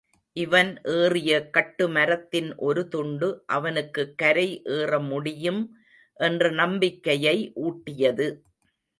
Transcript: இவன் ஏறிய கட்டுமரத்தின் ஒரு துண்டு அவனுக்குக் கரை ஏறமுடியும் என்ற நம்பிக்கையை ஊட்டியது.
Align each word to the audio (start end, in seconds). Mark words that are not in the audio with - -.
இவன் 0.35 0.69
ஏறிய 0.91 1.49
கட்டுமரத்தின் 1.57 2.55
ஒரு 2.57 2.87
துண்டு 2.87 3.43
அவனுக்குக் 3.47 4.17
கரை 4.17 4.61
ஏறமுடியும் 4.69 5.61
என்ற 6.19 6.49
நம்பிக்கையை 6.51 7.35
ஊட்டியது. 7.61 8.27